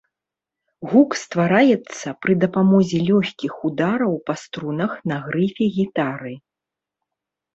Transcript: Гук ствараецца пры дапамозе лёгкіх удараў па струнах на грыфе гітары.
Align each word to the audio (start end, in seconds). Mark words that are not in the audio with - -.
Гук 0.91 1.11
ствараецца 1.23 2.07
пры 2.25 2.33
дапамозе 2.45 3.01
лёгкіх 3.09 3.53
удараў 3.69 4.13
па 4.29 4.33
струнах 4.43 4.91
на 5.11 5.17
грыфе 5.27 5.65
гітары. 5.77 6.33